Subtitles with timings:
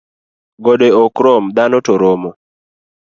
[0.63, 2.29] Gode ok rom dhano to romo